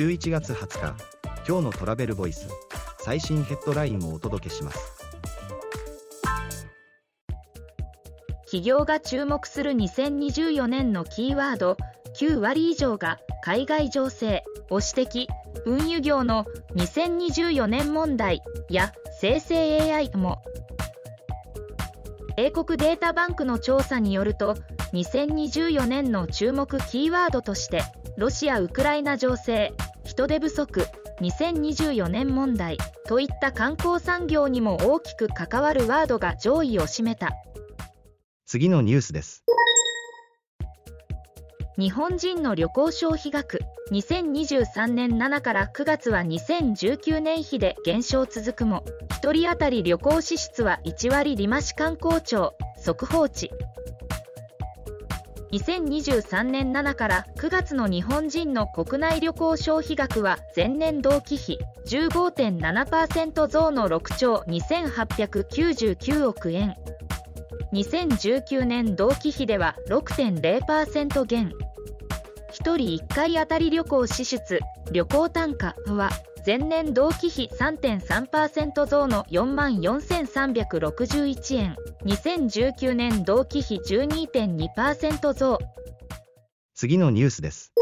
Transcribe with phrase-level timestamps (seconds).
[0.00, 1.04] 11月20日
[1.46, 2.48] 今日のトラベルボイス
[3.00, 4.78] 最新ヘッドラインをお届けします。
[8.44, 11.76] 企業が注目する2024年のキーワード
[12.18, 15.26] 9割以上が海外情勢を指摘。
[15.66, 16.46] 運輸業の
[16.76, 18.40] 2024年問題
[18.70, 20.40] や生成 AI も。
[22.38, 24.54] 英国データバンクの調査によると
[24.94, 27.82] 2024年の注目キーワードとして
[28.16, 29.74] ロシア・ウクライナ情勢。
[30.20, 30.86] 人手不足
[31.22, 37.30] 2024年問題といった観光産業にも大きく関わるワードが上位を占めた。
[38.44, 39.44] 次のニュースです。
[41.78, 43.60] 日本人の旅行消費額
[43.92, 48.84] 2023年7から9月は2019年比で減少続くも
[49.22, 53.50] 1人当たり旅行支出は1割利増観光庁速報値
[55.52, 66.76] 2023年7から9月の日本人の国内旅行消費額は前年同期比15.7%増の6兆2899億円
[67.72, 71.52] 2019年同期比では6.0%減
[72.52, 74.60] 1人1回当たり旅行支出
[74.92, 76.10] 旅行単価は
[76.44, 81.76] 前年同期比3.3%増の4万4361円。
[82.06, 85.58] 2019年同期比12.2%増。
[86.74, 87.74] 次のニュースです。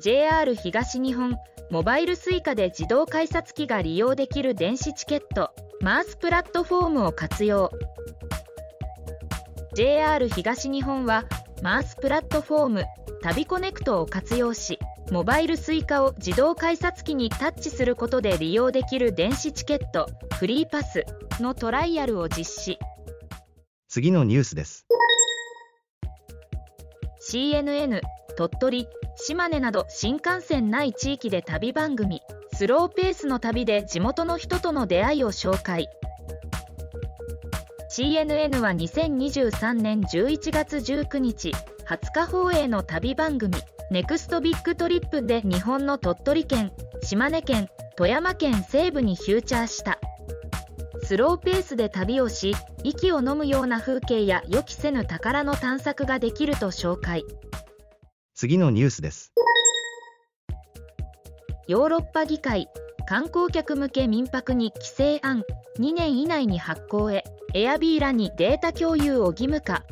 [0.00, 1.36] JR 東日本
[1.70, 7.70] モバイル Suica で自動改札機が利用できる電子チケットマースプラットフォームを活用。
[9.74, 11.24] JR 東日本は
[11.62, 12.84] マースプラットフォーム
[13.22, 14.78] 旅コネクトを活用し
[15.12, 21.04] モバイル Suica を自動改札機にタッチすることで利用できる電子チケットフリーパス
[21.38, 22.78] のトライアルを実施。
[23.88, 24.86] 次のニュースです。
[27.30, 28.00] CNN
[28.38, 32.22] 鳥取島根など新幹線ない地域で旅番組
[32.54, 35.90] スローペースの旅で地元の人との出会いを紹介。
[37.94, 41.52] CNN は2023年11月19日
[41.86, 43.58] 20日放映の旅番組
[43.92, 46.72] ネクストビッグトリップで日本の鳥取県
[47.02, 49.98] 島根県富山県西部にフューチャーした。
[51.02, 52.54] スローペースで旅をし
[52.84, 57.22] 息を飲むような風景や予期せぬ宝の探索ができると紹介。
[58.34, 59.34] 次のニュースです。
[61.68, 62.68] ヨーロッパ議会
[63.06, 65.44] 観光客向け民泊に規制案
[65.78, 67.24] 2年以内に発行へ。
[67.52, 69.84] エアビーらにデータ共有を義務化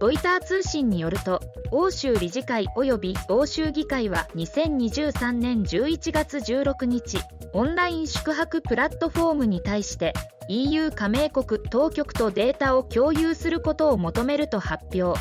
[0.00, 7.18] ロイター通信によると欧州理事会及び欧州議会は2023年11月16日
[7.52, 10.12] オンライン宿泊プラットフォームに対して
[10.48, 15.20] EU 加盟国当局とデータを共有することを求めると発表。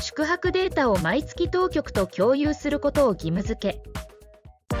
[0.00, 3.80] 宿泊データを毎月当局と共有することを義務付け。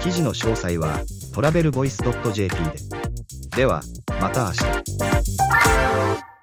[0.00, 1.00] 記事の詳細は
[1.34, 1.98] トラベルボイス
[2.32, 2.56] .jp
[3.56, 3.82] ででは
[4.20, 5.07] また明日。